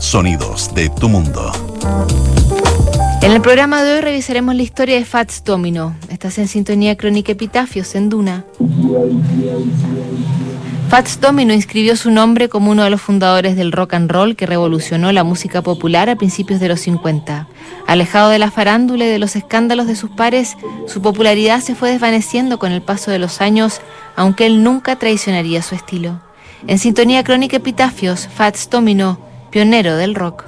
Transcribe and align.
Sonidos 0.00 0.74
de 0.74 0.88
tu 0.88 1.10
mundo. 1.10 1.52
En 3.20 3.32
el 3.32 3.42
programa 3.42 3.82
de 3.82 3.96
hoy 3.96 4.00
revisaremos 4.00 4.54
la 4.54 4.62
historia 4.62 4.96
de 4.96 5.04
Fats 5.04 5.44
Domino. 5.44 5.94
Estás 6.08 6.38
en 6.38 6.48
sintonía 6.48 6.96
crónica 6.96 7.32
Epitafios 7.32 7.94
en 7.94 8.08
Duna. 8.08 8.46
Fats 10.88 11.20
Domino 11.20 11.52
inscribió 11.52 11.96
su 11.96 12.10
nombre 12.10 12.48
como 12.48 12.70
uno 12.70 12.82
de 12.82 12.88
los 12.88 13.02
fundadores 13.02 13.56
del 13.56 13.72
rock 13.72 13.92
and 13.92 14.10
roll 14.10 14.36
que 14.36 14.46
revolucionó 14.46 15.12
la 15.12 15.22
música 15.22 15.60
popular 15.60 16.08
a 16.08 16.16
principios 16.16 16.60
de 16.60 16.68
los 16.68 16.80
50. 16.80 17.46
Alejado 17.86 18.30
de 18.30 18.38
la 18.38 18.50
farándula 18.50 19.04
y 19.04 19.08
de 19.08 19.18
los 19.18 19.36
escándalos 19.36 19.86
de 19.86 19.96
sus 19.96 20.10
pares, 20.10 20.56
su 20.86 21.02
popularidad 21.02 21.60
se 21.60 21.74
fue 21.74 21.90
desvaneciendo 21.90 22.58
con 22.58 22.72
el 22.72 22.80
paso 22.80 23.10
de 23.10 23.18
los 23.18 23.42
años, 23.42 23.82
aunque 24.16 24.46
él 24.46 24.64
nunca 24.64 24.96
traicionaría 24.96 25.60
su 25.60 25.74
estilo. 25.74 26.22
En 26.66 26.78
sintonía 26.78 27.22
crónica 27.22 27.58
Epitafios, 27.58 28.28
Fats 28.34 28.68
Domino, 28.70 29.29
pionero 29.50 29.96
del 29.96 30.14
rock. 30.14 30.44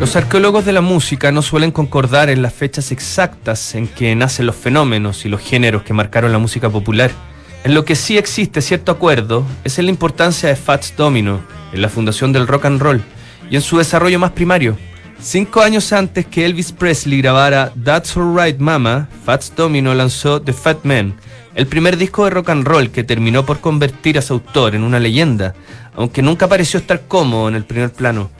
Los 0.00 0.16
arqueólogos 0.16 0.64
de 0.64 0.72
la 0.72 0.80
música 0.80 1.32
no 1.32 1.40
suelen 1.40 1.70
concordar 1.70 2.28
en 2.28 2.42
las 2.42 2.52
fechas 2.52 2.92
exactas 2.92 3.74
en 3.74 3.88
que 3.88 4.14
nacen 4.14 4.46
los 4.46 4.56
fenómenos 4.56 5.24
y 5.24 5.28
los 5.28 5.40
géneros 5.40 5.82
que 5.82 5.94
marcaron 5.94 6.32
la 6.32 6.38
música 6.38 6.68
popular. 6.68 7.10
En 7.64 7.74
lo 7.74 7.84
que 7.84 7.96
sí 7.96 8.18
existe 8.18 8.60
cierto 8.60 8.92
acuerdo 8.92 9.46
es 9.64 9.78
en 9.78 9.86
la 9.86 9.90
importancia 9.90 10.48
de 10.48 10.56
Fats 10.56 10.94
Domino, 10.96 11.40
en 11.72 11.80
la 11.80 11.88
fundación 11.88 12.32
del 12.32 12.46
rock 12.46 12.66
and 12.66 12.82
roll 12.82 13.02
y 13.50 13.56
en 13.56 13.62
su 13.62 13.78
desarrollo 13.78 14.18
más 14.18 14.32
primario. 14.32 14.76
Cinco 15.20 15.62
años 15.62 15.90
antes 15.94 16.26
que 16.26 16.44
Elvis 16.44 16.72
Presley 16.72 17.22
grabara 17.22 17.72
That's 17.82 18.14
Alright 18.16 18.58
Mama, 18.58 19.08
Fats 19.24 19.54
Domino 19.56 19.94
lanzó 19.94 20.42
The 20.42 20.52
Fat 20.52 20.84
Man, 20.84 21.14
el 21.54 21.66
primer 21.66 21.96
disco 21.96 22.24
de 22.24 22.30
rock 22.30 22.50
and 22.50 22.66
roll 22.66 22.90
que 22.90 23.04
terminó 23.04 23.46
por 23.46 23.60
convertir 23.60 24.18
a 24.18 24.22
su 24.22 24.34
autor 24.34 24.74
en 24.74 24.82
una 24.82 25.00
leyenda, 25.00 25.54
aunque 25.94 26.22
nunca 26.22 26.48
pareció 26.48 26.80
estar 26.80 27.02
cómodo 27.06 27.48
en 27.48 27.54
el 27.54 27.64
primer 27.64 27.92
plano. 27.92 28.30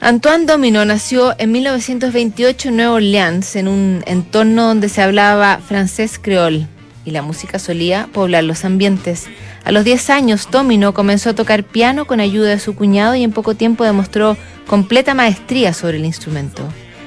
Antoine 0.00 0.46
Domino 0.46 0.84
nació 0.84 1.34
en 1.38 1.52
1928 1.52 2.68
en 2.68 2.76
Nueva 2.76 2.92
Orleans, 2.92 3.56
en 3.56 3.68
un 3.68 4.02
entorno 4.06 4.66
donde 4.66 4.88
se 4.88 5.02
hablaba 5.02 5.58
francés 5.58 6.18
creol 6.20 6.66
y 7.04 7.10
la 7.10 7.22
música 7.22 7.58
solía 7.58 8.08
poblar 8.12 8.44
los 8.44 8.64
ambientes. 8.64 9.26
A 9.64 9.72
los 9.72 9.84
10 9.84 10.10
años, 10.10 10.48
Domino 10.50 10.94
comenzó 10.94 11.30
a 11.30 11.34
tocar 11.34 11.64
piano 11.64 12.06
con 12.06 12.20
ayuda 12.20 12.50
de 12.50 12.58
su 12.58 12.74
cuñado 12.74 13.14
y 13.14 13.24
en 13.24 13.32
poco 13.32 13.54
tiempo 13.54 13.84
demostró 13.84 14.36
completa 14.66 15.14
maestría 15.14 15.72
sobre 15.72 15.98
el 15.98 16.04
instrumento. 16.04 16.62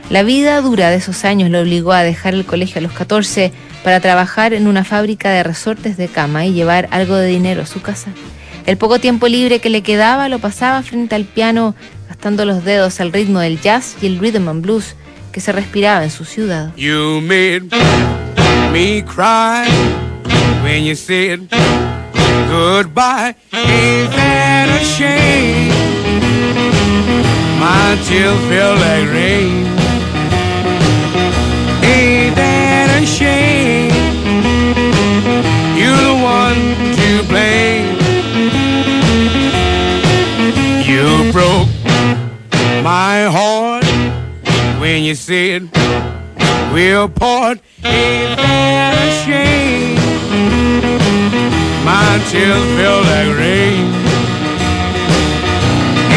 La 0.09 0.23
vida 0.23 0.61
dura 0.61 0.89
de 0.89 0.97
esos 0.97 1.25
años 1.25 1.49
lo 1.49 1.59
obligó 1.59 1.92
a 1.92 2.03
dejar 2.03 2.33
el 2.33 2.45
colegio 2.45 2.80
a 2.80 2.81
los 2.81 2.94
14 2.94 3.52
para 3.83 4.00
trabajar 4.00 4.53
en 4.53 4.67
una 4.67 4.83
fábrica 4.83 5.30
de 5.31 5.44
resortes 5.44 5.97
de 5.97 6.08
cama 6.08 6.45
y 6.45 6.53
llevar 6.53 6.88
algo 6.92 7.16
de 7.16 7.28
dinero 7.28 7.61
a 7.61 7.66
su 7.66 7.81
casa. 7.81 8.11
El 8.66 8.78
poco 8.78 9.00
tiempo 9.00 9.28
libre 9.28 9.59
que 9.59 9.70
le 9.70 9.81
quedaba 9.81 10.28
lo 10.30 10.39
pasaba 10.39 10.83
frente 10.83 11.16
al 11.16 11.23
piano 11.23 11.75
gastando 12.09 12.45
los 12.45 12.66
dedos 12.66 13.00
al 13.00 13.14
ritmo 13.14 13.39
del 13.39 13.61
jazz 13.61 13.95
y 14.02 14.08
el 14.08 14.20
rhythm 14.20 14.50
and 14.50 14.61
blues 14.61 14.95
que 15.31 15.39
se 15.39 15.52
respiraba 15.52 16.03
en 16.03 16.11
su 16.11 16.25
ciudad. 16.25 16.75
You 16.75 17.22
made 17.22 17.70
me 18.73 19.04
cry 19.04 19.67
when 20.64 20.83
you 20.83 20.95
said 20.95 21.48
goodbye. 22.49 23.36
Ain't 23.54 24.11
that 24.15 24.70
a 24.70 24.83
shame? 24.83 25.71
My 27.59 27.98
tears 28.05 28.39
feel 28.49 28.76
like 28.76 29.14
rain. 29.14 29.77
That 32.97 33.03
a 33.03 33.05
shame? 33.05 33.91
You're 35.77 36.03
the 36.09 36.17
one 36.23 36.61
to 36.97 37.23
blame. 37.27 37.97
You 40.87 41.31
broke 41.31 41.67
my 42.83 43.27
heart 43.30 43.85
when 44.80 45.03
you 45.03 45.15
said 45.15 45.69
we'll 46.73 47.09
part. 47.09 47.59
Ain't 47.83 48.37
that 48.37 48.95
a 48.97 49.11
shame? 49.25 49.97
My 51.85 52.19
tears 52.29 52.65
feel 52.77 52.99
like 53.11 53.31
rain. 53.37 53.85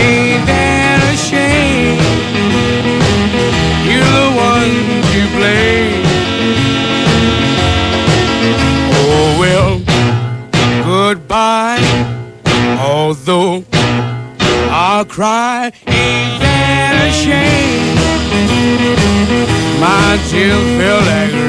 Ain't 0.01 0.47
that 0.47 1.01
a 1.05 1.17
shame? 1.29 2.01
You're 3.87 4.13
the 4.21 4.31
one 4.37 4.60
cry, 15.61 15.73
ain't 15.87 16.41
that 16.41 16.95
a 17.05 17.13
shame? 17.13 17.97
My 19.81 20.17
tears 20.29 20.65
feel 20.79 21.01
like 21.13 21.40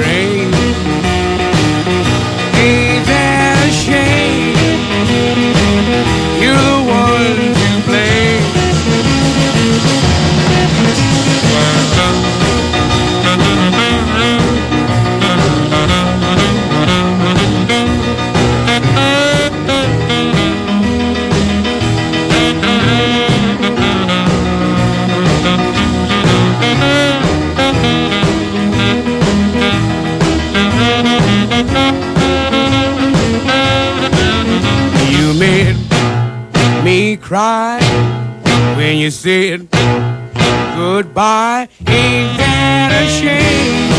goodbye. 41.31 41.69
Ain't 41.87 42.37
that 42.37 42.91
a 42.91 43.07
shame? 43.07 43.89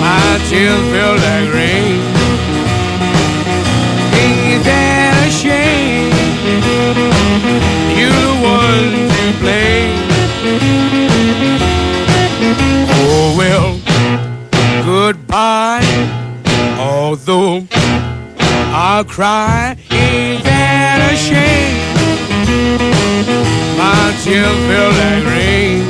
My 0.00 0.38
tears 0.48 0.84
feel 0.92 1.14
like 1.26 1.48
rain. 1.52 1.98
Ain't 4.22 4.62
that 4.64 5.14
a 5.18 5.30
shame? 5.30 6.14
You're 7.98 8.18
the 8.26 8.34
one 8.60 8.92
to 9.14 9.24
blame. 9.42 9.98
Oh 13.00 13.34
well, 13.36 13.70
goodbye. 14.84 15.82
Although 16.78 17.66
I'll 18.70 19.04
cry, 19.04 19.76
Tears 24.22 24.58
feel 24.68 24.90
rain. 25.30 25.86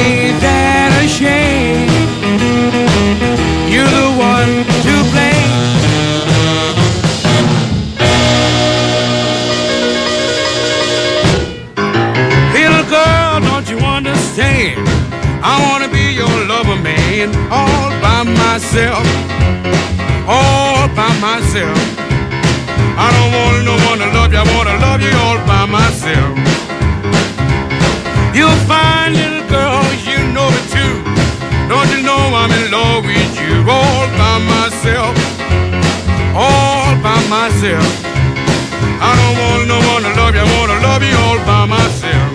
Ain't 0.00 0.38
that 0.40 0.90
a 1.02 1.08
shame? 1.08 1.88
You're 3.72 3.92
the 4.00 4.08
one 4.18 4.52
to 4.84 4.94
blame. 5.12 5.50
Little 12.54 12.86
girl, 12.88 13.40
don't 13.40 13.68
you 13.68 13.78
understand? 13.78 14.80
I 15.42 15.54
wanna 15.66 15.88
be 15.88 16.12
your 16.12 16.34
lover, 16.46 16.76
man, 16.76 17.34
all 17.50 17.90
by 18.00 18.22
myself 18.24 19.30
all 20.30 20.86
by 20.94 21.10
myself. 21.18 21.78
I 22.94 23.08
don't 23.16 23.32
want 23.34 23.64
no 23.66 23.74
one 23.90 23.98
to 23.98 24.08
love 24.14 24.32
you, 24.32 24.38
I 24.38 24.46
wanna 24.54 24.79
myself? 37.60 37.84
I 39.04 39.12
don't 39.20 39.36
want 39.36 39.68
no 39.68 39.78
one 39.92 40.02
to 40.02 40.12
love 40.16 40.34
you, 40.34 40.40
I 40.40 40.48
wanna 40.56 40.80
love 40.80 41.02
you 41.04 41.16
all 41.28 41.38
by 41.44 41.66
myself. 41.68 42.32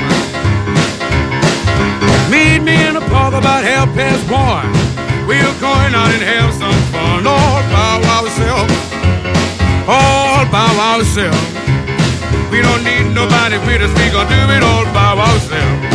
Meet 2.30 2.62
me 2.62 2.76
in 2.86 2.94
the 2.94 3.02
park 3.10 3.34
about 3.34 3.64
half 3.64 3.90
past 3.96 4.22
one. 4.30 4.70
We're 5.26 5.42
going 5.60 5.94
out 5.98 6.14
and 6.14 6.22
have 6.22 6.54
some 6.54 6.78
fun 6.94 7.26
all 7.26 7.62
by 7.74 8.06
ourselves. 8.18 8.74
All 9.90 10.46
by 10.54 10.70
ourselves. 10.94 11.42
We 12.52 12.62
don't 12.62 12.84
need 12.84 13.10
nobody 13.14 13.58
with 13.66 13.82
us, 13.82 13.92
we 13.98 14.12
gonna 14.14 14.30
do 14.30 14.54
it 14.54 14.62
all 14.62 14.86
by 14.94 15.18
ourselves. 15.18 15.95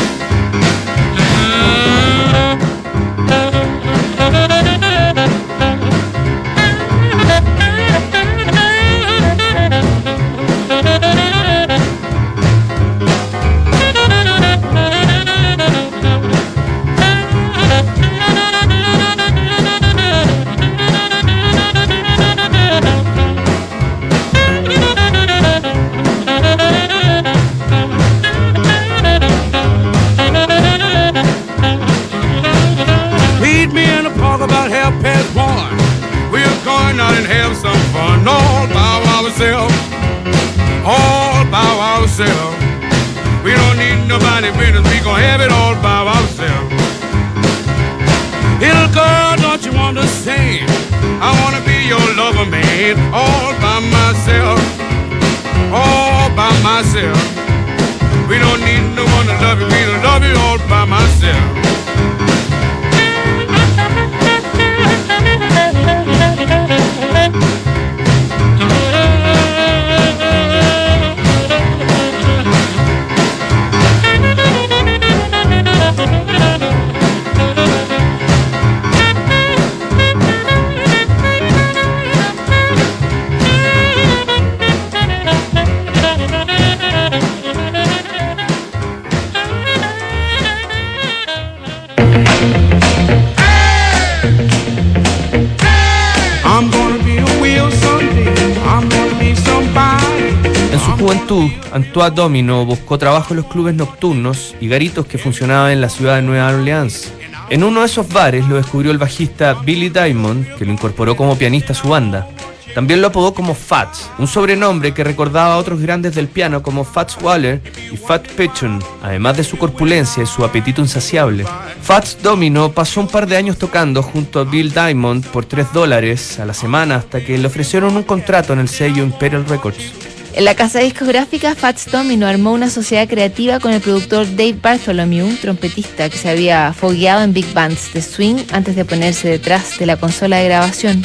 Antoine 101.91 102.15
Domino 102.15 102.65
buscó 102.65 102.99
trabajo 102.99 103.35
en 103.35 103.39
los 103.39 103.47
clubes 103.47 103.75
nocturnos 103.75 104.55
y 104.61 104.69
garitos 104.69 105.07
que 105.07 105.19
funcionaban 105.19 105.73
en 105.73 105.81
la 105.81 105.89
ciudad 105.89 106.15
de 106.15 106.23
Nueva 106.23 106.51
Orleans. 106.51 107.13
En 107.49 107.65
uno 107.65 107.81
de 107.81 107.87
esos 107.87 108.09
bares 108.09 108.47
lo 108.47 108.55
descubrió 108.55 108.93
el 108.93 108.99
bajista 108.99 109.55
Billy 109.55 109.89
Diamond, 109.89 110.55
que 110.55 110.65
lo 110.65 110.73
incorporó 110.73 111.17
como 111.17 111.37
pianista 111.37 111.73
a 111.73 111.75
su 111.75 111.89
banda. 111.89 112.29
También 112.77 113.01
lo 113.01 113.09
apodó 113.09 113.35
como 113.35 113.57
Fats, 113.57 114.09
un 114.19 114.29
sobrenombre 114.29 114.95
que 114.95 115.03
recordaba 115.03 115.55
a 115.55 115.57
otros 115.57 115.81
grandes 115.81 116.15
del 116.15 116.29
piano 116.29 116.63
como 116.63 116.85
Fats 116.85 117.19
Waller 117.21 117.61
y 117.93 117.97
Fat 117.97 118.25
Pigeon, 118.37 118.81
además 119.03 119.37
de 119.37 119.43
su 119.43 119.59
corpulencia 119.59 120.23
y 120.23 120.27
su 120.27 120.45
apetito 120.45 120.81
insaciable. 120.81 121.45
Fats 121.83 122.19
Domino 122.23 122.71
pasó 122.71 123.01
un 123.01 123.09
par 123.09 123.27
de 123.27 123.37
años 123.37 123.59
tocando 123.59 124.01
junto 124.01 124.39
a 124.39 124.45
Bill 124.45 124.73
Diamond 124.73 125.27
por 125.27 125.45
3 125.45 125.73
dólares 125.73 126.39
a 126.39 126.45
la 126.45 126.55
semana 126.55 126.95
hasta 126.95 127.25
que 127.25 127.37
le 127.37 127.49
ofrecieron 127.49 127.97
un 127.97 128.05
contrato 128.05 128.53
en 128.53 128.61
el 128.61 128.69
sello 128.69 129.03
Imperial 129.03 129.45
Records. 129.45 130.20
En 130.35 130.44
la 130.44 130.55
casa 130.55 130.79
discográfica 130.79 131.55
Fats 131.56 131.91
Domino 131.91 132.27
armó 132.27 132.53
una 132.53 132.71
sociedad 132.71 133.09
creativa 133.09 133.59
con 133.59 133.73
el 133.73 133.81
productor 133.81 134.27
Dave 134.37 134.56
Bartholomew, 134.62 135.37
trompetista 135.37 136.09
que 136.09 136.17
se 136.17 136.31
había 136.31 136.73
fogueado 136.73 137.23
en 137.23 137.32
big 137.32 137.53
bands 137.53 137.93
de 137.93 138.00
swing 138.00 138.37
antes 138.53 138.77
de 138.77 138.85
ponerse 138.85 139.29
detrás 139.29 139.79
de 139.79 139.87
la 139.87 139.97
consola 139.97 140.37
de 140.37 140.44
grabación. 140.44 141.05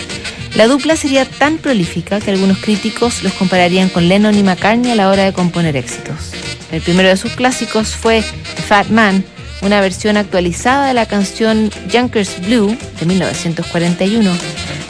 La 0.56 0.68
dupla 0.68 0.96
sería 0.96 1.26
tan 1.26 1.58
prolífica 1.58 2.22
que 2.22 2.32
algunos 2.32 2.60
críticos 2.60 3.24
los 3.24 3.34
compararían 3.34 3.90
con 3.90 4.08
Lennon 4.08 4.38
y 4.38 4.44
McCartney 4.44 4.92
a 4.92 4.96
la 4.96 5.10
hora 5.10 5.24
de 5.26 5.34
componer 5.34 5.76
éxitos. 5.76 6.32
El 6.72 6.82
primero 6.82 7.10
de 7.10 7.18
sus 7.18 7.34
clásicos 7.34 7.90
fue 7.90 8.22
Fat 8.22 8.88
Man, 8.90 9.26
una 9.62 9.82
versión 9.82 10.18
actualizada 10.18 10.88
de 10.88 10.94
la 10.94 11.08
canción 11.08 11.72
Junkers 11.92 12.42
Blue 12.46 12.78
de 13.00 13.06
1941. 13.06 14.32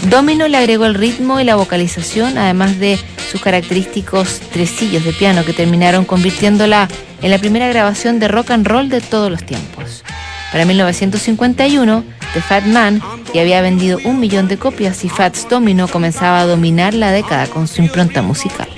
Domino 0.04 0.48
le 0.48 0.58
agregó 0.58 0.86
el 0.86 0.94
ritmo 0.94 1.40
y 1.40 1.44
la 1.44 1.56
vocalización, 1.56 2.38
además 2.38 2.80
de 2.80 3.00
sus 3.32 3.42
característicos 3.42 4.40
tresillos 4.52 5.04
de 5.04 5.14
piano 5.14 5.44
que 5.44 5.54
terminaron 5.54 6.06
convirtiéndola 6.06 6.88
en 7.22 7.32
la 7.32 7.40
primera 7.40 7.68
grabación 7.68 8.20
de 8.20 8.28
rock 8.28 8.52
and 8.52 8.68
roll 8.68 8.90
de 8.90 9.02
todos 9.02 9.32
los 9.32 9.44
tiempos. 9.44 10.04
Para 10.52 10.66
1951, 10.66 12.04
The 12.34 12.42
Fat 12.42 12.66
Man 12.66 13.02
ya 13.34 13.42
había 13.42 13.62
vendido 13.62 14.00
un 14.06 14.20
millón 14.20 14.48
de 14.48 14.58
copias 14.58 15.04
y 15.04 15.10
Fats 15.10 15.48
Domino 15.50 15.88
comenzaba 15.88 16.40
a 16.42 16.46
dominar 16.46 16.94
la 16.94 17.12
década 17.12 17.48
con 17.48 17.68
su 17.68 17.82
impronta 17.82 18.22
musical. 18.22 18.70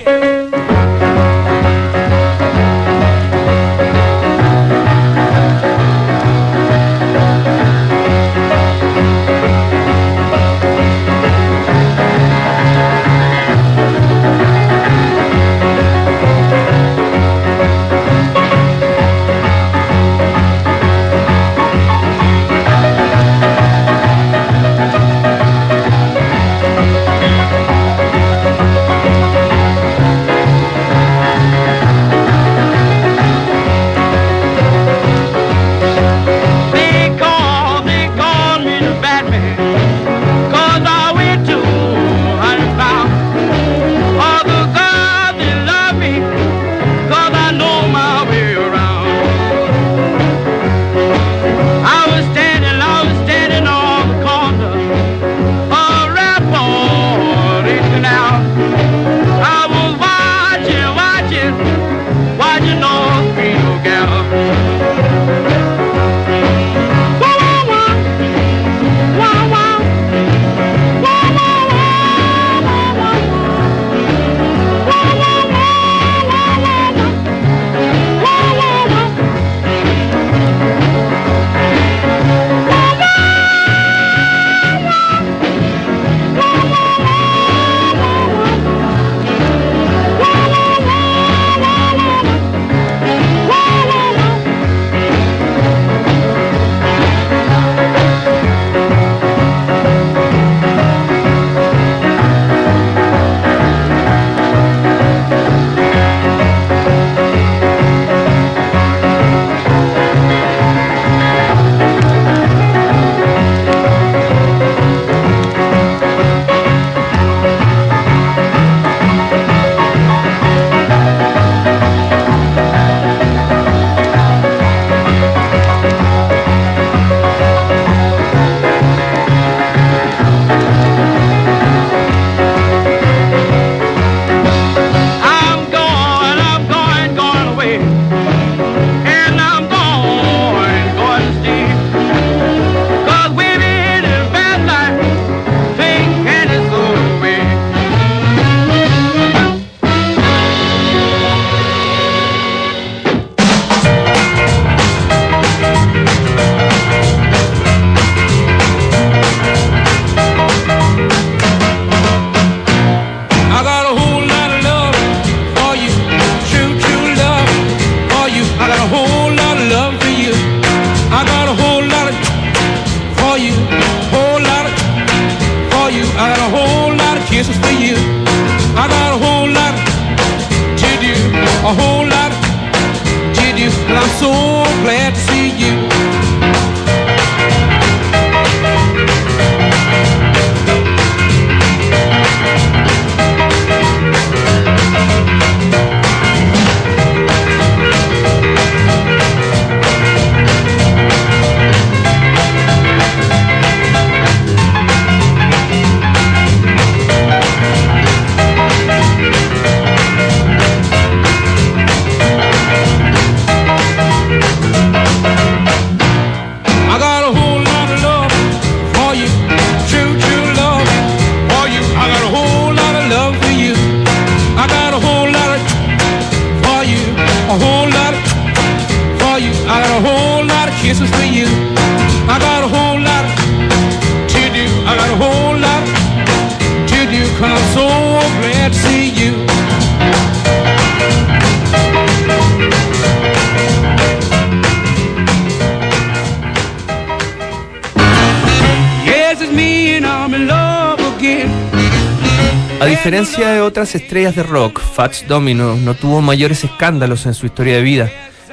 A 252.80 252.86
diferencia 252.86 253.48
de 253.48 253.60
otras 253.60 253.96
estrellas 253.96 254.36
de 254.36 254.44
rock, 254.44 254.80
Fats 254.80 255.26
Domino 255.26 255.74
no 255.74 255.94
tuvo 255.94 256.20
mayores 256.20 256.62
escándalos 256.62 257.26
en 257.26 257.34
su 257.34 257.46
historia 257.46 257.74
de 257.74 257.82
vida. 257.82 258.08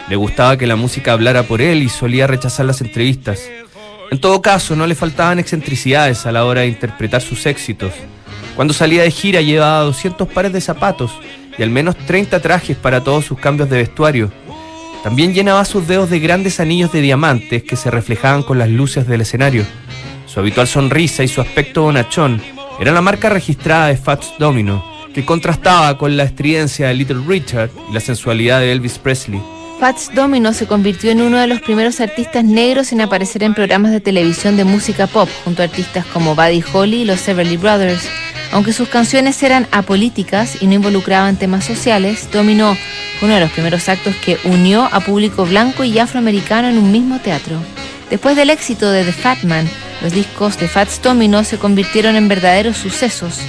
Le 0.10 0.16
gustaba 0.16 0.58
que 0.58 0.66
la 0.66 0.76
música 0.76 1.14
hablara 1.14 1.44
por 1.44 1.62
él 1.62 1.84
y 1.84 1.90
solía 1.90 2.26
rechazar 2.26 2.66
las 2.66 2.82
entrevistas. 2.82 3.48
En 4.10 4.20
todo 4.20 4.42
caso, 4.42 4.76
no 4.76 4.88
le 4.88 4.96
faltaban 4.96 5.38
excentricidades 5.38 6.26
a 6.26 6.32
la 6.32 6.44
hora 6.46 6.62
de 6.62 6.68
interpretar 6.68 7.22
sus 7.22 7.46
éxitos. 7.46 7.94
Cuando 8.56 8.74
salía 8.74 9.04
de 9.04 9.12
gira 9.12 9.42
llevaba 9.42 9.82
200 9.82 10.28
pares 10.30 10.54
de 10.54 10.62
zapatos 10.62 11.12
y 11.56 11.62
al 11.62 11.70
menos 11.70 11.96
30 11.96 12.42
trajes 12.42 12.76
para 12.78 13.04
todos 13.04 13.26
sus 13.26 13.38
cambios 13.38 13.70
de 13.70 13.78
vestuario. 13.78 14.32
También 15.04 15.36
llenaba 15.36 15.64
sus 15.66 15.88
dedos 15.88 16.10
de 16.10 16.20
grandes 16.20 16.60
anillos 16.60 16.92
de 16.92 17.02
diamantes 17.02 17.62
que 17.62 17.76
se 17.76 17.92
reflejaban 17.92 18.42
con 18.42 18.58
las 18.58 18.70
luces 18.70 19.08
del 19.08 19.22
escenario. 19.22 19.66
Su 20.26 20.40
habitual 20.40 20.68
sonrisa 20.68 21.24
y 21.24 21.28
su 21.28 21.42
aspecto 21.42 21.84
bonachón 21.84 22.42
eran 22.80 22.94
la 22.94 23.02
marca 23.02 23.30
registrada 23.30 23.88
de 23.88 23.98
Fats 23.98 24.34
Domino, 24.38 24.84
que 25.14 25.26
contrastaba 25.26 25.98
con 25.98 26.18
la 26.18 26.24
estridencia 26.24 26.88
de 26.88 26.94
Little 26.94 27.24
Richard 27.28 27.70
y 27.90 27.94
la 27.94 28.00
sensualidad 28.00 28.60
de 28.60 28.72
Elvis 28.72 28.98
Presley. 28.98 29.42
Fats 29.80 30.10
Domino 30.14 30.54
se 30.54 30.68
convirtió 30.68 31.12
en 31.12 31.22
uno 31.22 31.38
de 31.38 31.48
los 31.48 31.62
primeros 31.62 32.00
artistas 32.00 32.44
negros 32.44 32.92
en 32.92 33.02
aparecer 33.02 33.44
en 33.44 33.54
programas 33.54 33.92
de 33.92 34.00
televisión 34.00 34.56
de 34.56 34.64
música 34.64 35.08
pop, 35.08 35.30
junto 35.44 35.62
a 35.62 35.66
artistas 35.66 36.06
como 36.08 36.36
Buddy 36.36 36.64
Holly 36.74 37.02
y 37.02 37.06
los 37.06 37.28
Everly 37.28 37.58
Brothers. 37.58 38.08
Aunque 38.52 38.74
sus 38.74 38.88
canciones 38.88 39.42
eran 39.44 39.68
apolíticas 39.72 40.62
y 40.62 40.68
no 40.68 40.76
involucraban 40.76 41.36
temas 41.36 41.66
sociales, 41.66 42.30
Domino 42.32 42.78
fue 43.20 43.28
uno 43.28 43.36
de 43.36 43.42
los 43.42 43.52
primeros 43.52 43.90
actos 43.90 44.16
que 44.18 44.38
unió 44.46 44.88
a 44.92 45.02
público 45.02 45.46
blanco 45.46 45.84
y 45.84 46.00
afroamericano 46.00 46.70
en 46.70 46.78
un 46.78 46.92
mismo 46.92 47.20
teatro. 47.20 47.58
Después 48.10 48.36
del 48.36 48.50
éxito 48.50 48.92
de 48.92 49.04
The 49.04 49.12
Fat 49.12 49.44
Man, 49.44 49.68
los 50.02 50.14
discos 50.14 50.58
de 50.58 50.68
Fats 50.68 51.02
Domino 51.02 51.44
se 51.44 51.58
convirtieron 51.58 52.16
en 52.16 52.28
verdaderos 52.28 52.78
sucesos. 52.78 53.40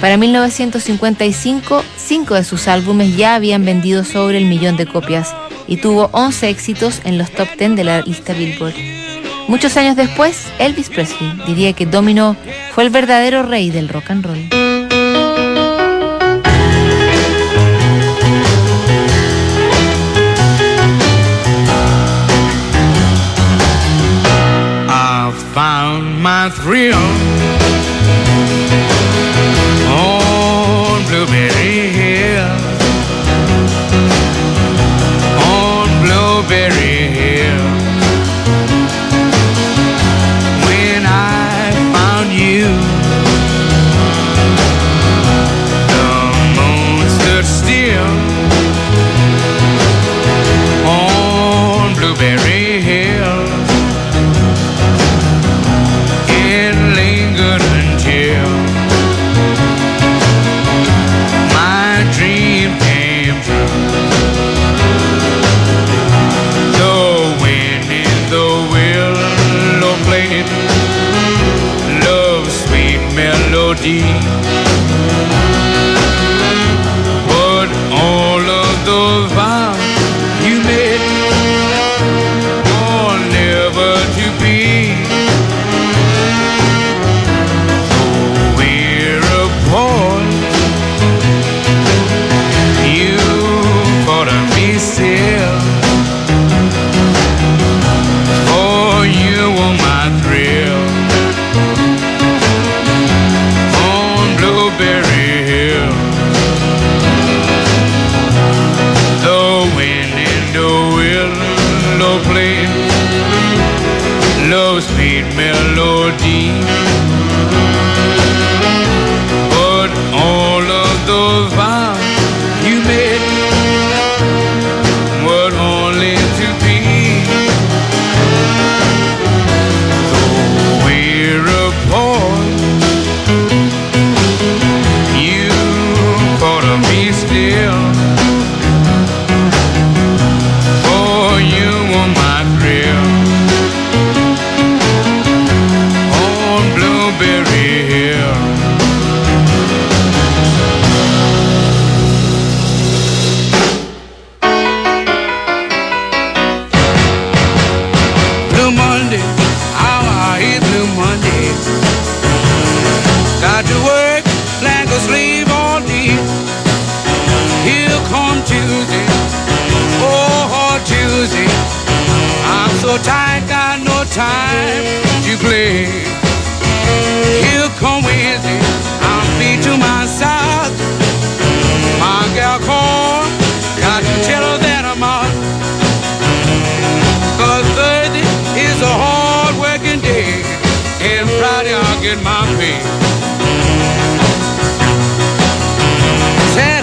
Para 0.00 0.16
1955, 0.16 1.82
cinco 1.96 2.34
de 2.34 2.44
sus 2.44 2.68
álbumes 2.68 3.16
ya 3.16 3.34
habían 3.34 3.64
vendido 3.64 4.04
sobre 4.04 4.38
el 4.38 4.46
millón 4.46 4.76
de 4.76 4.86
copias 4.86 5.34
y 5.66 5.78
tuvo 5.78 6.10
11 6.12 6.50
éxitos 6.50 7.00
en 7.04 7.18
los 7.18 7.30
top 7.30 7.48
10 7.58 7.76
de 7.76 7.84
la 7.84 8.02
lista 8.02 8.32
Billboard. 8.32 8.74
Muchos 9.48 9.76
años 9.76 9.96
después, 9.96 10.46
Elvis 10.58 10.88
Presley 10.88 11.32
diría 11.46 11.72
que 11.72 11.86
Domino 11.86 12.36
fue 12.74 12.84
el 12.84 12.90
verdadero 12.90 13.42
rey 13.42 13.70
del 13.70 13.88
rock 13.88 14.10
and 14.10 14.24
roll. 14.24 14.63
My 26.24 26.48
thrill 26.48 27.33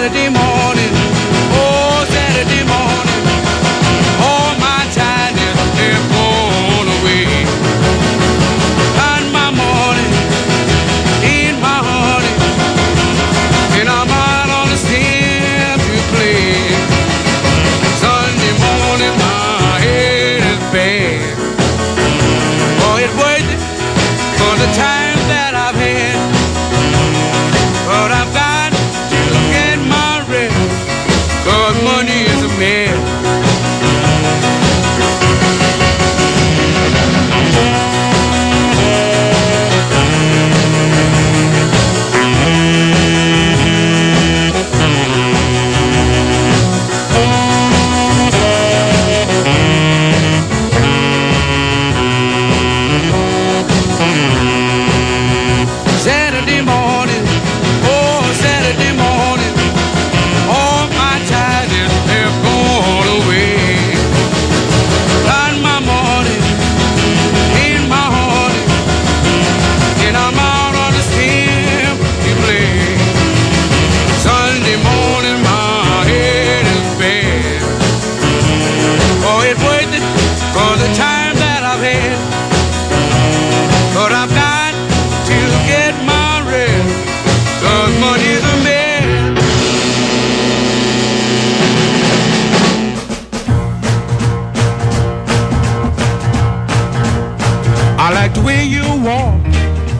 Saturday 0.01 0.29
morning, 0.29 0.40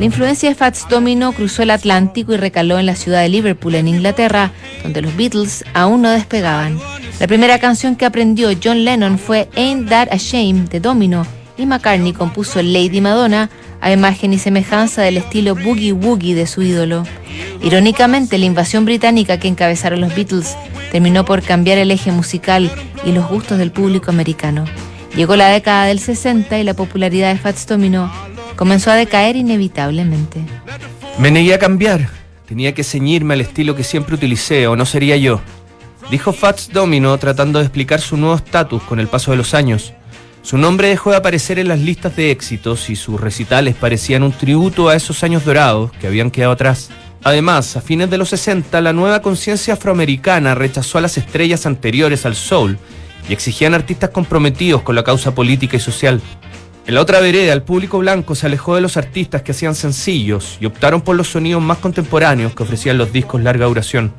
La 0.02 0.06
influencia 0.06 0.50
de 0.50 0.56
Fats 0.56 0.88
Domino 0.90 1.32
cruzó 1.32 1.62
el 1.62 1.70
Atlántico 1.70 2.34
y 2.34 2.38
recaló 2.38 2.80
en 2.80 2.88
la 2.88 2.96
ciudad 2.96 3.22
de 3.22 3.30
Liverpool, 3.30 3.76
en 3.76 3.88
Inglaterra, 3.88 4.52
donde 4.82 5.04
los 5.04 5.16
Beatles 5.16 5.64
aún 5.76 6.02
no 6.02 6.10
despegaban. 6.10 6.80
La 7.20 7.28
primera 7.28 7.60
canción 7.60 7.96
que 7.96 8.08
aprendió 8.08 8.50
John 8.64 8.84
Lennon 8.84 9.20
fue 9.20 9.48
Ain't 9.56 9.90
That 9.90 10.08
a 10.10 10.18
Shame 10.18 10.66
de 10.72 10.80
Domino 10.80 11.24
y 11.56 11.68
McCartney 11.68 12.14
compuso 12.14 12.64
Lady 12.64 13.00
Madonna 13.00 13.52
a 13.80 13.92
imagen 13.92 14.34
y 14.34 14.40
semejanza 14.40 15.04
del 15.04 15.18
estilo 15.18 15.54
boogie 15.54 15.94
woogie 15.94 16.34
de 16.34 16.48
su 16.48 16.64
ídolo. 16.64 17.04
Irónicamente, 17.62 18.40
la 18.40 18.46
invasión 18.46 18.86
británica 18.86 19.38
que 19.38 19.50
encabezaron 19.50 20.02
los 20.02 20.16
Beatles 20.16 20.58
terminó 20.92 21.26
por 21.26 21.44
cambiar 21.44 21.78
el 21.78 21.92
eje 21.92 22.12
musical 22.12 22.72
y 23.06 23.12
los 23.12 23.30
gustos 23.30 23.60
del 23.60 23.72
público 23.72 24.10
americano. 24.10 24.66
Llegó 25.16 25.36
la 25.36 25.50
década 25.50 25.86
del 25.86 26.00
60 26.00 26.58
y 26.58 26.64
la 26.64 26.74
popularidad 26.74 27.32
de 27.32 27.38
Fats 27.38 27.68
Domino 27.68 28.12
comenzó 28.62 28.92
a 28.92 28.96
decaer 28.96 29.38
inevitablemente. 29.38 30.40
Me 31.18 31.32
negué 31.32 31.56
a 31.56 31.58
cambiar. 31.58 32.10
Tenía 32.46 32.76
que 32.76 32.84
ceñirme 32.84 33.34
al 33.34 33.42
estilo 33.42 33.76
que 33.76 33.84
siempre 33.84 34.14
utilicé, 34.14 34.68
o 34.68 34.76
no 34.76 34.86
sería 34.86 35.18
yo. 35.18 35.42
Dijo 36.12 36.32
Fats 36.32 36.70
Domino 36.72 37.18
tratando 37.18 37.58
de 37.58 37.66
explicar 37.66 38.02
su 38.02 38.18
nuevo 38.18 38.36
estatus 38.36 38.84
con 38.84 39.00
el 39.00 39.08
paso 39.08 39.32
de 39.32 39.38
los 39.38 39.56
años. 39.56 39.94
Su 40.44 40.60
nombre 40.60 40.90
dejó 40.90 41.10
de 41.10 41.18
aparecer 41.18 41.58
en 41.58 41.70
las 41.70 41.80
listas 41.80 42.16
de 42.16 42.30
éxitos 42.30 42.92
y 42.92 42.96
sus 42.96 43.20
recitales 43.20 43.74
parecían 43.74 44.22
un 44.22 44.32
tributo 44.32 44.90
a 44.90 44.96
esos 44.96 45.24
años 45.24 45.44
dorados 45.44 45.92
que 45.94 46.06
habían 46.06 46.30
quedado 46.30 46.52
atrás. 46.52 46.92
Además, 47.24 47.76
a 47.78 47.82
fines 47.82 48.12
de 48.12 48.20
los 48.20 48.30
60, 48.30 48.80
la 48.82 48.94
nueva 48.94 49.24
conciencia 49.24 49.74
afroamericana 49.74 50.54
rechazó 50.54 51.00
a 51.00 51.02
las 51.02 51.18
estrellas 51.18 51.66
anteriores 51.66 52.28
al 52.28 52.36
soul 52.36 52.78
y 53.28 53.34
exigían 53.34 53.74
artistas 53.74 54.12
comprometidos 54.12 54.84
con 54.84 54.94
la 54.94 55.04
causa 55.04 55.34
política 55.34 55.78
y 55.78 55.80
social. 55.80 56.22
En 56.88 56.96
la 56.96 57.02
otra 57.02 57.20
vereda, 57.20 57.54
el 57.54 57.62
público 57.62 58.00
blanco 58.00 58.34
se 58.34 58.48
alejó 58.48 58.74
de 58.76 58.82
los 58.82 58.98
artistas 58.98 59.44
que 59.44 59.52
hacían 59.52 59.76
sencillos 59.76 60.58
y 60.60 60.66
optaron 60.66 61.02
por 61.02 61.16
los 61.16 61.30
sonidos 61.30 61.62
más 61.62 61.78
contemporáneos 61.78 62.56
que 62.56 62.64
ofrecían 62.64 62.98
los 62.98 63.14
discos 63.14 63.42
larga 63.42 63.68
duración. 63.68 64.12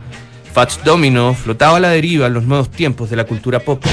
Fats 0.52 0.78
Domino 0.84 1.34
flotaba 1.34 1.78
a 1.78 1.80
la 1.80 1.88
deriva 1.90 2.28
en 2.28 2.34
los 2.34 2.44
nuevos 2.44 2.70
tiempos 2.70 3.10
de 3.10 3.16
la 3.16 3.24
cultura 3.24 3.58
pop. 3.58 3.84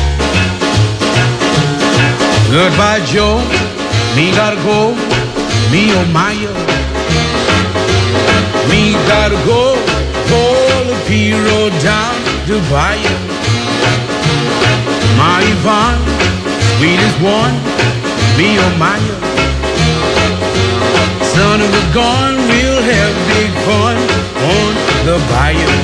One. 17.21 18.08
Me 18.39 18.55
oh 18.57 18.75
my. 18.79 18.95
Son 21.35 21.59
of 21.59 21.67
a 21.67 21.85
gun, 21.93 22.37
we'll 22.47 22.81
have 22.93 23.13
big 23.35 23.51
fun 23.67 23.97
on 24.55 24.71
the 25.03 25.17
bayou. 25.27 25.75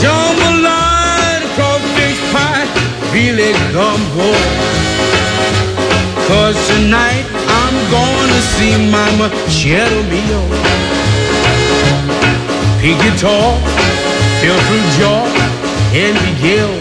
Jambalaya, 0.00 1.44
crawfish 1.56 2.20
pie, 2.32 2.64
really 3.12 3.52
gumbo. 3.76 4.32
Cause 6.24 6.56
tonight 6.72 7.26
I'm 7.60 7.76
gonna 7.92 8.40
see 8.56 8.72
Mama 8.96 9.28
Cheddar 9.52 10.04
Mio. 10.08 10.42
Pig 12.80 12.96
guitar, 13.04 13.60
Phil 14.40 14.58
through 14.66 14.86
jaw, 14.96 15.28
and 15.92 16.16
Miguel. 16.24 16.72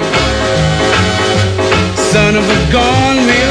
Son 2.12 2.36
of 2.36 2.44
a 2.44 2.72
gun, 2.72 3.16
we'll 3.28 3.51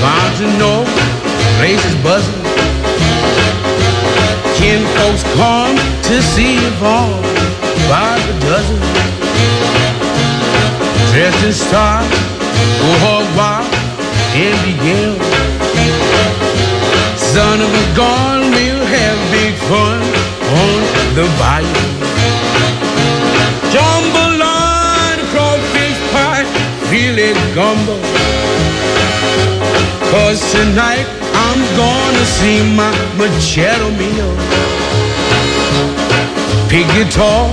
bayou. 0.00 0.28
Thibodeau, 0.38 0.84
Fontenot, 0.84 0.86
place 1.58 1.84
is 1.84 1.94
buzzing. 2.02 2.42
Kin 4.56 4.82
folks 4.96 5.22
come 5.34 5.76
to 6.02 6.22
see 6.22 6.54
you 6.54 6.70
fall 6.80 7.22
by 7.88 8.18
the 8.26 8.34
dozen. 8.46 8.80
Dressed 11.12 11.44
in 11.44 11.52
style, 11.52 12.08
go 12.80 12.88
oh, 12.88 12.98
hog 13.04 13.26
oh, 13.26 13.36
wild 13.38 13.70
and 14.34 14.58
begin. 14.66 15.14
Son 17.16 17.60
of 17.60 17.70
a 17.70 17.96
gun, 17.96 18.50
we'll 18.50 18.86
have 18.86 19.18
big 19.30 19.54
fun 19.68 20.00
on 20.62 20.80
the 21.14 21.26
bayou. 21.38 21.88
Jambalaya, 23.72 25.22
crawfish 25.32 25.98
pie, 26.12 26.44
really 26.90 27.32
gumbo. 27.54 27.96
Cause 30.10 30.40
tonight 30.52 31.06
I'm 31.34 31.60
gonna 31.76 32.26
see 32.38 32.62
my 32.74 32.92
Machado 33.16 33.90
Mio. 34.00 34.30
Pig 36.68 36.86
guitar, 36.96 37.52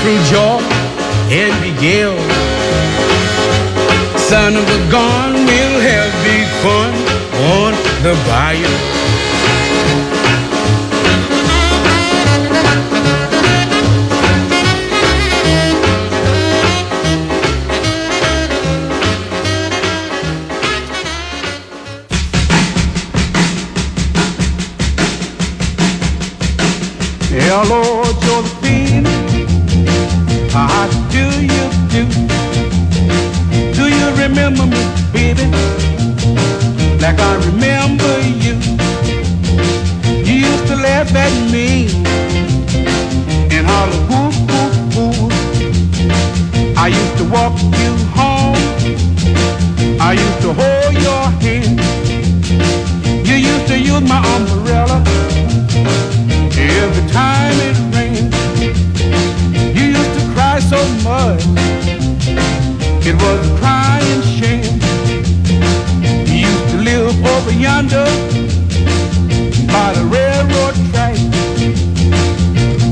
Crew 0.00 0.20
Jaw, 0.30 0.60
and 1.30 1.52
Miguel. 1.60 2.16
Son 4.18 4.56
of 4.56 4.64
a 4.64 4.90
gun, 4.90 5.32
we'll 5.32 5.80
have 5.80 6.12
big 6.24 6.46
fun 6.62 6.92
on 7.58 7.72
the 8.02 8.14
bayou. 8.28 9.01
Hello, 27.34 28.04
Josephine. 28.20 29.06
How 30.52 30.86
do 31.08 31.24
you 31.40 31.64
do? 31.88 32.04
Do 33.72 33.88
you 33.88 34.08
remember 34.20 34.66
me, 34.66 34.82
baby? 35.14 35.48
Like 37.00 37.18
I 37.18 37.34
remember 37.46 38.20
you. 38.20 38.60
You 40.28 40.34
used 40.50 40.66
to 40.66 40.76
laugh 40.76 41.14
at 41.14 41.32
me 41.50 41.88
and 43.50 43.66
holler, 43.66 43.96
whoop, 44.10 44.34
whoop, 44.52 45.16
whoop. 45.16 45.32
I 46.76 46.88
used 46.88 47.16
to 47.16 47.24
walk 47.30 47.56
you 47.80 47.96
home. 48.12 48.60
I 49.98 50.12
used 50.12 50.40
to 50.42 50.52
hold 50.52 50.94
your 51.00 51.24
hand. 51.40 51.80
You 53.26 53.36
used 53.36 53.68
to 53.68 53.78
use 53.78 54.06
my 54.06 54.20
umbrella 54.36 55.02
every 56.82 57.08
time 57.12 57.54
it 57.68 57.76
rained. 57.94 58.34
You 59.76 59.84
used 59.98 60.14
to 60.18 60.24
cry 60.34 60.58
so 60.58 60.80
much, 61.06 61.42
it 63.06 63.14
was 63.22 63.38
a 63.46 63.52
crying 63.60 64.22
shame. 64.36 64.74
You 66.26 66.38
used 66.50 66.68
to 66.72 66.78
live 66.88 67.24
over 67.34 67.52
yonder 67.52 68.08
by 69.74 69.88
the 69.96 70.04
railroad 70.16 70.74
track. 70.90 71.16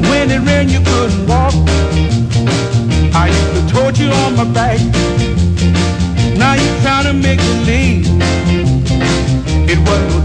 When 0.08 0.30
it 0.30 0.40
rained, 0.46 0.70
you 0.70 0.80
couldn't 0.90 1.26
walk. 1.26 1.54
I 3.22 3.26
used 3.38 3.52
to 3.58 3.62
tote 3.74 3.98
you 3.98 4.10
on 4.22 4.36
my 4.36 4.44
back. 4.58 4.78
Now 6.38 6.54
you're 6.54 6.80
trying 6.82 7.06
to 7.10 7.12
make 7.12 7.40
believe 7.40 8.06
it 9.72 9.78
wasn't 9.88 10.19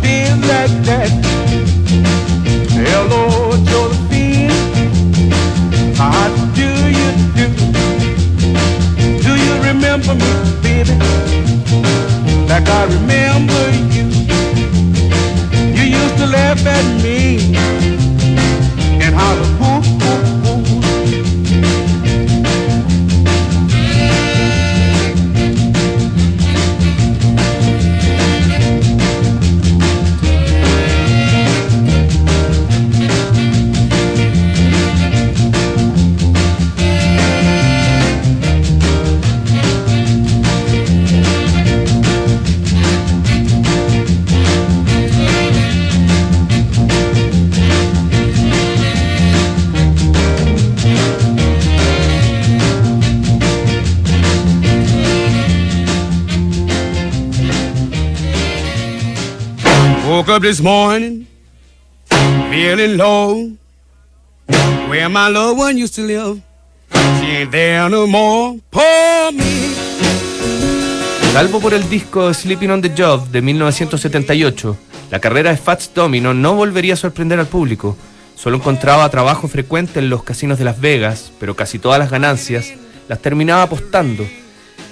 Salvo 71.33 71.59
por 71.59 71.73
el 71.73 71.89
disco 71.89 72.33
Sleeping 72.33 72.69
on 72.69 72.81
the 72.81 72.93
Job 72.97 73.27
de 73.27 73.41
1978, 73.41 74.77
la 75.11 75.19
carrera 75.19 75.49
de 75.49 75.57
Fats 75.57 75.91
Domino 75.93 76.33
no 76.33 76.55
volvería 76.55 76.93
a 76.93 76.97
sorprender 76.97 77.37
al 77.37 77.47
público. 77.47 77.97
Solo 78.35 78.55
encontraba 78.55 79.09
trabajo 79.09 79.49
frecuente 79.49 79.99
en 79.99 80.09
los 80.09 80.23
casinos 80.23 80.57
de 80.57 80.63
Las 80.63 80.79
Vegas, 80.79 81.33
pero 81.41 81.57
casi 81.57 81.77
todas 81.77 81.99
las 81.99 82.09
ganancias 82.09 82.71
las 83.09 83.21
terminaba 83.21 83.63
apostando. 83.63 84.25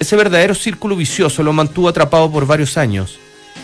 Ese 0.01 0.17
verdadero 0.17 0.53
círculo 0.53 0.97
vicioso 0.97 1.43
lo 1.43 1.53
mantuvo 1.53 1.88
atrapado 1.88 2.29
por 2.29 2.45
varios 2.45 2.77
años. 2.77 3.19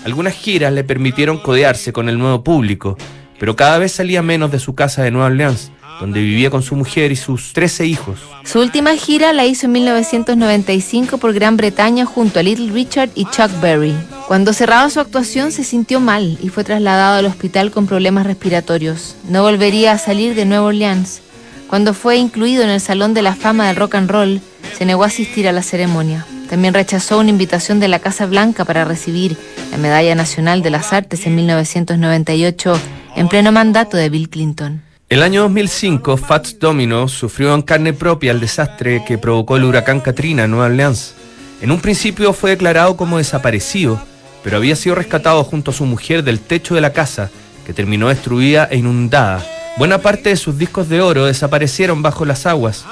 Algunas 0.05 0.33
giras 0.33 0.71
le 0.73 0.83
permitieron 0.83 1.39
codearse 1.39 1.91
con 1.91 2.09
el 2.09 2.17
nuevo 2.17 2.43
público, 2.43 2.97
pero 3.39 3.55
cada 3.55 3.77
vez 3.77 3.91
salía 3.91 4.21
menos 4.21 4.51
de 4.51 4.59
su 4.59 4.75
casa 4.75 5.03
de 5.03 5.11
Nueva 5.11 5.27
Orleans, 5.27 5.71
donde 5.99 6.21
vivía 6.21 6.49
con 6.49 6.63
su 6.63 6.75
mujer 6.75 7.11
y 7.11 7.15
sus 7.15 7.53
13 7.53 7.85
hijos. 7.85 8.19
Su 8.45 8.59
última 8.59 8.95
gira 8.95 9.33
la 9.33 9.45
hizo 9.45 9.65
en 9.65 9.73
1995 9.73 11.17
por 11.17 11.33
Gran 11.33 11.57
Bretaña 11.57 12.05
junto 12.05 12.39
a 12.39 12.43
Little 12.43 12.71
Richard 12.71 13.09
y 13.15 13.25
Chuck 13.25 13.51
Berry. 13.61 13.93
Cuando 14.27 14.53
cerraba 14.53 14.89
su 14.89 14.99
actuación 14.99 15.51
se 15.51 15.63
sintió 15.63 15.99
mal 15.99 16.37
y 16.41 16.49
fue 16.49 16.63
trasladado 16.63 17.19
al 17.19 17.25
hospital 17.25 17.71
con 17.71 17.85
problemas 17.85 18.25
respiratorios. 18.25 19.15
No 19.27 19.43
volvería 19.43 19.91
a 19.91 19.97
salir 19.97 20.35
de 20.35 20.45
Nueva 20.45 20.67
Orleans. 20.67 21.21
Cuando 21.67 21.93
fue 21.93 22.17
incluido 22.17 22.63
en 22.63 22.69
el 22.69 22.81
Salón 22.81 23.13
de 23.13 23.21
la 23.21 23.35
Fama 23.35 23.67
del 23.67 23.75
Rock 23.75 23.95
and 23.95 24.09
Roll, 24.09 24.41
se 24.77 24.85
negó 24.85 25.03
a 25.03 25.07
asistir 25.07 25.47
a 25.47 25.51
la 25.51 25.61
ceremonia. 25.61 26.25
También 26.49 26.73
rechazó 26.73 27.19
una 27.19 27.29
invitación 27.29 27.79
de 27.79 27.87
la 27.87 27.99
Casa 27.99 28.25
Blanca 28.25 28.65
para 28.65 28.83
recibir 28.83 29.37
la 29.71 29.77
Medalla 29.77 30.15
Nacional 30.15 30.63
de 30.63 30.71
las 30.71 30.93
Artes 30.93 31.27
en 31.27 31.35
1998 31.35 32.79
en 33.15 33.27
pleno 33.27 33.51
mandato 33.51 33.97
de 33.97 34.09
Bill 34.09 34.29
Clinton. 34.29 34.81
El 35.09 35.21
año 35.21 35.43
2005, 35.43 36.17
Fats 36.17 36.57
Domino 36.59 37.07
sufrió 37.07 37.53
en 37.53 37.61
carne 37.61 37.93
propia 37.93 38.31
el 38.31 38.39
desastre 38.39 39.03
que 39.05 39.19
provocó 39.19 39.57
el 39.57 39.63
huracán 39.63 39.99
Katrina 39.99 40.45
en 40.45 40.51
Nueva 40.51 40.65
Orleans. 40.65 41.13
En 41.61 41.71
un 41.71 41.81
principio 41.81 42.33
fue 42.33 42.51
declarado 42.51 42.97
como 42.97 43.19
desaparecido, 43.19 44.01
pero 44.43 44.57
había 44.57 44.75
sido 44.75 44.95
rescatado 44.95 45.43
junto 45.43 45.69
a 45.69 45.73
su 45.73 45.85
mujer 45.85 46.23
del 46.23 46.39
techo 46.39 46.73
de 46.73 46.81
la 46.81 46.93
casa, 46.93 47.29
que 47.65 47.73
terminó 47.73 48.09
destruida 48.09 48.67
e 48.71 48.77
inundada. 48.77 49.45
Buena 49.77 49.99
parte 49.99 50.29
de 50.29 50.35
sus 50.35 50.57
discos 50.57 50.89
de 50.89 51.01
oro 51.01 51.25
desaparecieron 51.25 52.01
bajo 52.01 52.25
las 52.25 52.45
aguas. 52.45 52.85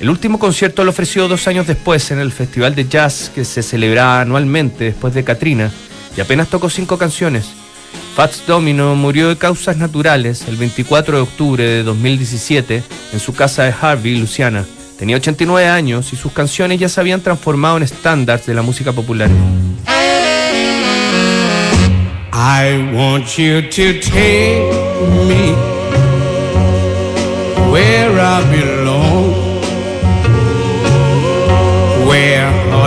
El 0.00 0.10
último 0.10 0.38
concierto 0.38 0.84
lo 0.84 0.90
ofreció 0.90 1.26
dos 1.26 1.48
años 1.48 1.66
después 1.66 2.12
en 2.12 2.20
el 2.20 2.30
Festival 2.30 2.76
de 2.76 2.86
Jazz 2.88 3.32
que 3.34 3.44
se 3.44 3.64
celebraba 3.64 4.20
anualmente 4.20 4.84
después 4.84 5.12
de 5.12 5.24
Katrina 5.24 5.72
y 6.16 6.20
apenas 6.20 6.48
tocó 6.48 6.70
cinco 6.70 6.98
canciones. 6.98 7.46
Fats 8.14 8.44
Domino 8.46 8.94
murió 8.94 9.28
de 9.28 9.36
causas 9.36 9.76
naturales 9.76 10.46
el 10.46 10.56
24 10.56 11.16
de 11.16 11.22
octubre 11.22 11.64
de 11.64 11.82
2017 11.82 12.82
en 13.12 13.20
su 13.20 13.34
casa 13.34 13.64
de 13.64 13.74
Harvey, 13.80 14.16
Luciana. 14.16 14.64
Tenía 14.98 15.16
89 15.16 15.68
años 15.68 16.12
y 16.12 16.16
sus 16.16 16.32
canciones 16.32 16.78
ya 16.78 16.88
se 16.88 17.00
habían 17.00 17.20
transformado 17.20 17.76
en 17.76 17.82
estándares 17.82 18.46
de 18.46 18.54
la 18.54 18.62
música 18.62 18.92
popular. 18.92 19.30
I 22.32 22.94
want 22.94 23.26
you 23.36 23.62
to 23.62 24.00
take. 24.00 24.88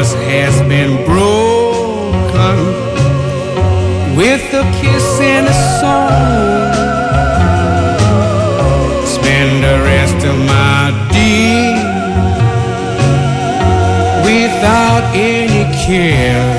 Where 0.02 0.42
has 0.42 0.60
been 0.64 1.06
broken 1.06 2.58
with 4.16 4.42
a 4.52 4.64
kiss 4.82 5.20
and 5.20 5.46
a 5.48 5.54
song. 5.80 6.74
Spend 9.06 9.64
the 9.64 9.78
rest 9.84 10.26
of 10.26 10.36
my 10.40 10.90
day 11.12 11.76
without 14.26 15.04
any 15.14 15.66
care. 15.86 16.50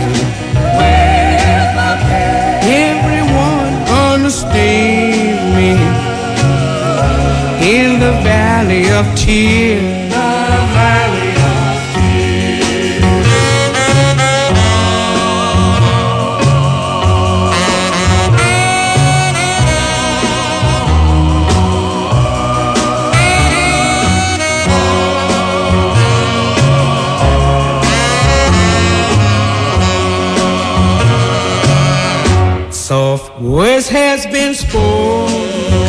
Everyone 2.64 3.74
understand 4.08 5.40
me 5.56 5.72
in 7.76 7.98
the 7.98 8.12
valley 8.22 8.88
of 8.90 9.04
tears. 9.16 10.01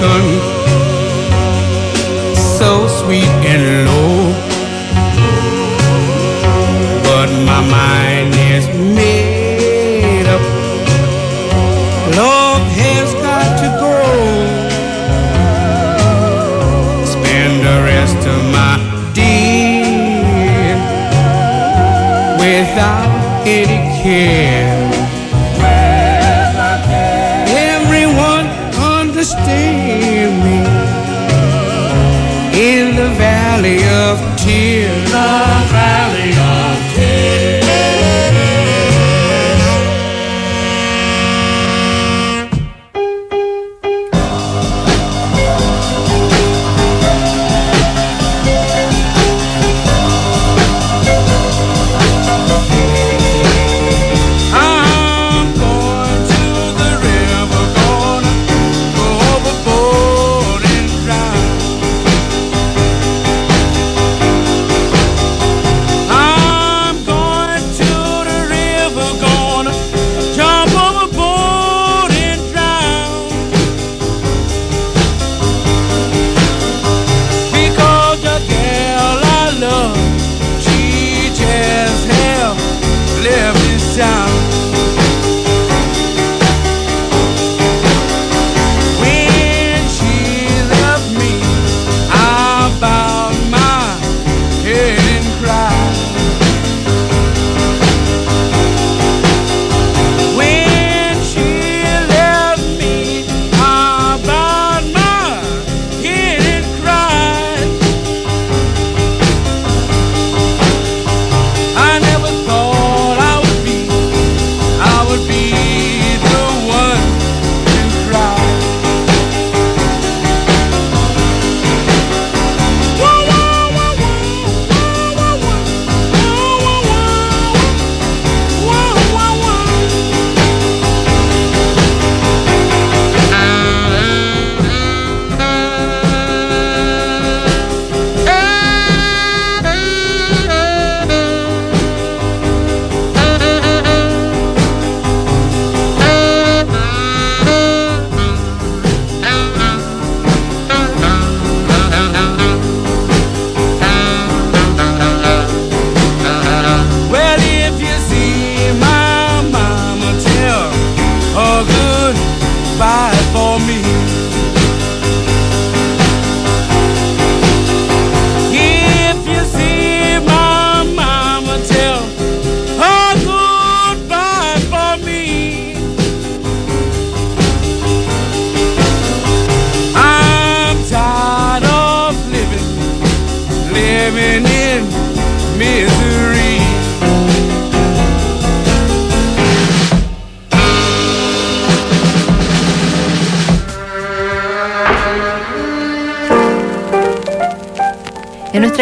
Spoken 0.04 0.40
so 2.36 2.88
sweet 2.88 3.34
and 3.52 3.88
low, 3.88 4.32
but 7.04 7.30
my 7.46 7.62
mind 7.70 8.36
is 8.36 8.68
made 8.96 9.33